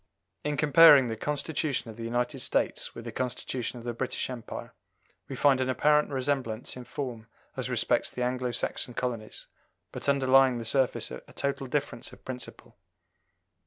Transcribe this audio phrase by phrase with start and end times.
[0.43, 4.73] In comparing the Constitution of the United States with the Constitution of the British Empire,
[5.29, 9.45] we find an apparent resemblance in form as respects the Anglo Saxon colonies,
[9.91, 12.75] but underlying the surface a total difference of principle.